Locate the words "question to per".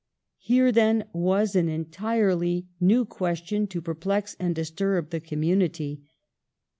3.05-3.93